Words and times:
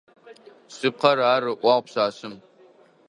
Шъыпкъэ 0.75 1.09
ар,— 1.33 1.49
ыӏуагъ 1.53 1.81
пшъашъэм. 1.85 2.35